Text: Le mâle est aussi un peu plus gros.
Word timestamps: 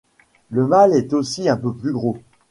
Le 0.49 0.65
mâle 0.65 0.95
est 0.95 1.13
aussi 1.13 1.47
un 1.47 1.57
peu 1.57 1.71
plus 1.75 1.93
gros. 1.93 2.17